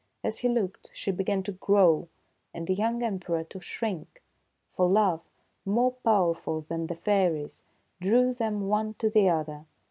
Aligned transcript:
As 0.23 0.39
he 0.39 0.49
looked, 0.49 0.89
she 0.95 1.11
began 1.11 1.43
to 1.43 1.51
grow 1.51 2.07
and 2.55 2.65
the 2.65 2.73
young 2.73 3.03
Emperor 3.03 3.43
to 3.43 3.59
shrink; 3.61 4.23
for 4.67 4.89
Love, 4.89 5.21
more 5.63 5.91
powerful 5.91 6.61
than 6.61 6.87
the 6.87 6.95
fairies, 6.95 7.61
drew 8.01 8.33
them 8.33 8.67
one 8.67 8.95
to 8.95 9.11
the 9.11 9.29
other. 9.29 9.67